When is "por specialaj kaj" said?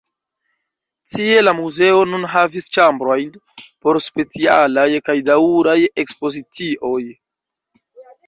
3.87-5.17